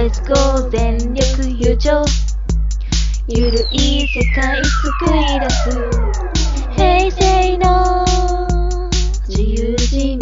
[0.00, 1.22] Let's go 全力
[1.62, 2.02] 友情。
[3.28, 5.68] ゆるい世界作り出す。
[6.74, 8.06] 平成の
[9.28, 10.18] 自由人。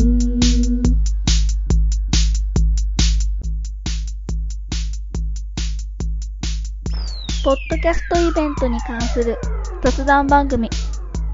[7.44, 9.38] ポッドキャストイベントに関する
[9.84, 10.68] 雑談番組、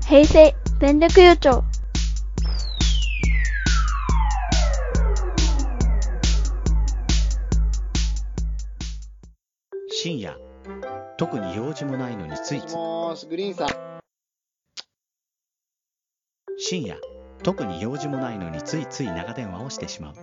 [0.07, 1.63] 平成全力優勝。
[10.05, 10.37] 深夜、
[11.17, 12.77] 特に用事もないのについつい、
[13.27, 13.69] グリーンさん。
[16.59, 16.99] 深夜、
[17.43, 20.15] 特に用事もないのについつい長電話をしてしまう。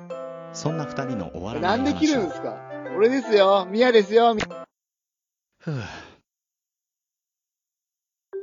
[0.53, 2.62] そんな二人の終わらなないんで切るんですか？
[2.95, 3.66] 俺ですよ。
[3.72, 4.36] ミヤですよ。
[4.36, 4.44] み
[5.58, 5.81] ふぅ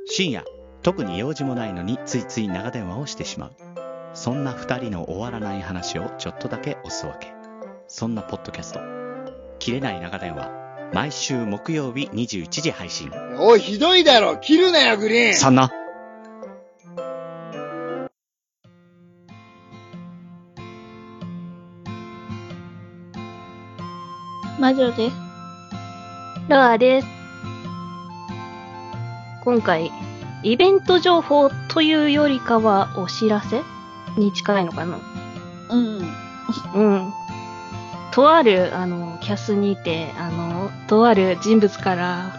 [0.07, 0.43] 深夜、
[0.81, 3.55] 特に用事もないのについつい長電話をしてしまう。
[4.13, 7.31] そんな二人の終わらない話をちょっとだけおすわけ。
[7.87, 8.81] そんなポッドキャスト、
[9.59, 10.58] 切れない長電話、
[10.91, 13.11] 毎週木曜日21時配信。
[13.37, 15.71] おい、ひどいだろ切るなよ、グリーンそんな、
[24.59, 25.15] 魔女です。
[26.49, 27.07] ラアです。
[29.45, 29.91] 今回、
[30.43, 33.61] イベント情報というよりかはお知らせ
[34.17, 34.99] に近いのかな？
[35.69, 36.13] うん。
[36.73, 37.13] うん。
[38.11, 40.38] とある、あの、キャスにて、あの、
[40.89, 42.33] とある人物から、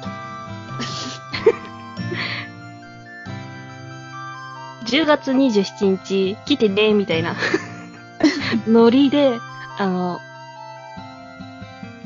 [4.86, 7.36] 10月27日来てね、みたいな、
[8.66, 9.38] ノリで、
[9.78, 10.18] あの、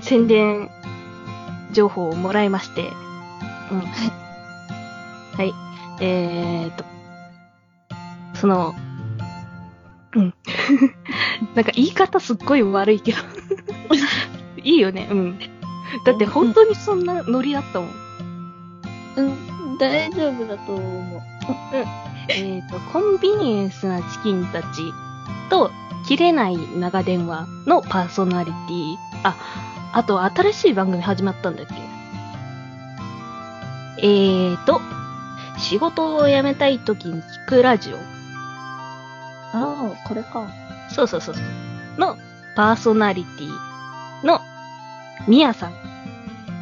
[0.03, 0.69] 宣伝
[1.73, 2.91] 情報をもらいまして、
[3.71, 3.81] うん。
[3.81, 5.55] はい。
[6.03, 6.85] えーっと、
[8.35, 8.75] その、
[10.15, 10.35] うん。
[11.57, 13.19] なんか言い方すっごい悪いけど。
[14.63, 15.39] いいよね、うん。
[16.05, 17.91] だって本当にそんなノリだったもん。
[19.17, 21.23] うん、大丈夫だと思う。
[22.29, 24.67] えっ、と、コンビニエンスなチキンたち
[25.51, 25.71] と、
[26.07, 28.97] 切れない長電話のパーソナリティ。
[29.23, 29.37] あ、
[29.93, 31.75] あと新しい番組始まったんだっけ
[33.99, 34.81] えーと、
[35.59, 37.97] 仕事を辞めたい時に聞くラジオ。
[37.97, 38.01] あ
[39.53, 40.49] あ、これか。
[40.91, 41.35] そうそうそう。
[41.97, 42.19] の
[42.57, 44.41] パーソナリティの
[45.27, 45.84] ミヤさん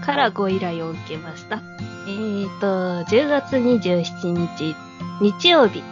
[0.03, 1.63] からご依頼を受けました。
[2.07, 4.75] えーと、10月27日、
[5.21, 5.83] 日曜日、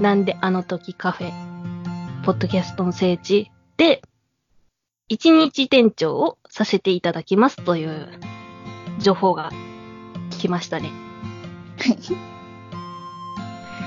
[0.00, 1.32] なんであの時カフェ、
[2.24, 4.02] ポッドキャストの聖地で、
[5.08, 8.08] 一日店長をさせていただきますという
[8.98, 9.50] 情報が
[10.30, 10.90] 来ましたね。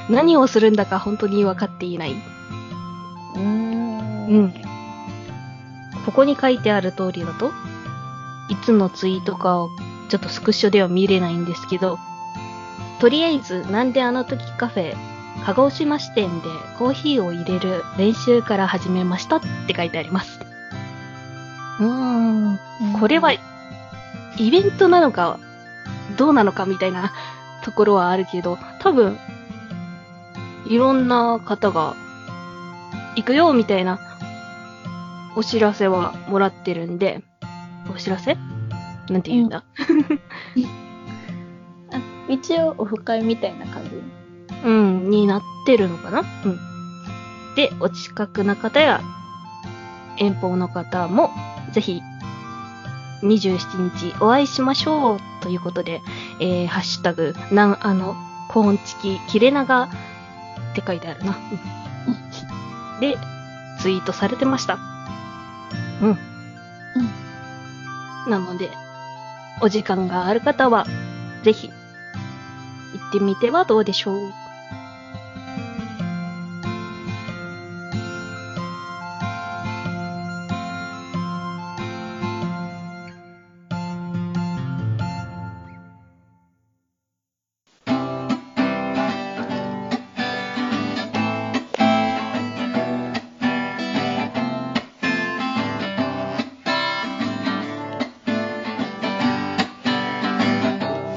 [0.09, 2.11] 何をするんだか本当に分かっていない。
[2.11, 4.27] うーん。
[4.27, 4.53] うん。
[6.05, 7.51] ここに書いてある通りだと、
[8.49, 9.69] いつのツイートかを
[10.09, 11.99] ちょっとスクショでは見れないんですけど、
[12.99, 14.95] とりあえず、なんであの時カフェ、
[15.45, 20.39] 鹿児島支店でコーヒーを入れる練習から始めましたって書いてあります。
[21.79, 22.59] うーん、
[22.99, 23.39] これは、イ
[24.51, 25.39] ベントなのか、
[26.17, 27.13] どうなのかみたいな
[27.63, 29.17] ところはあるけど、多分、
[30.67, 31.95] いろんな方が、
[33.15, 33.99] 行くよみたいな
[35.35, 37.21] お知らせはもらってるんで、
[37.89, 38.37] お知らせ？
[39.09, 39.63] なんて言うんだ、
[41.91, 43.89] あ一応、オフ会みたいな感じ。
[44.63, 46.19] うん、になってるのかな？
[46.19, 46.59] うん。
[47.55, 49.01] で、お近くの方や
[50.17, 51.31] 遠方の方も、
[51.71, 52.01] ぜひ、
[53.23, 56.01] 27日お会いしましょうということで、
[56.39, 58.15] えー、ハッシュタグ、なん、あの、
[58.49, 59.89] コーンチキ、切れ長っ
[60.75, 61.31] て書いてあるな。
[61.31, 61.39] うん
[62.99, 63.17] で、
[63.79, 64.77] ツイートされてました。
[66.01, 66.17] うん。
[68.29, 68.71] なので、
[69.61, 70.85] お時間がある方は、
[71.43, 71.73] ぜひ、行
[73.09, 74.48] ってみてはどうでしょうか。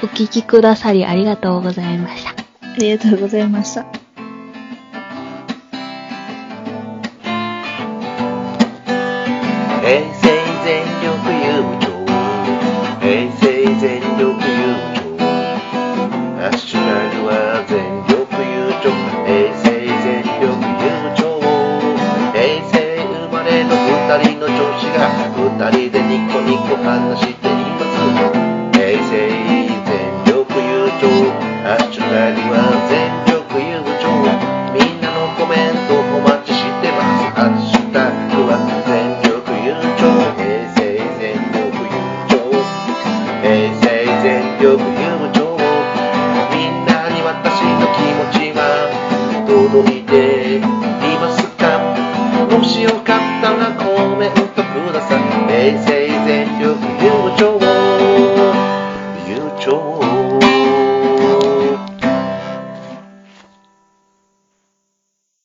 [0.04, 2.32] お聞きくださりありがとうございました。
[2.32, 2.34] あ
[2.78, 3.86] りがとうございました。
[9.82, 10.22] 平成
[10.64, 11.11] 全力
[19.50, 19.71] 勝